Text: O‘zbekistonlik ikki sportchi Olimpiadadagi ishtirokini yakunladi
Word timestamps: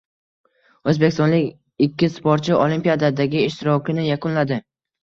O‘zbekistonlik 0.93 1.85
ikki 1.89 2.11
sportchi 2.17 2.59
Olimpiadadagi 2.65 3.49
ishtirokini 3.53 4.13
yakunladi 4.13 4.65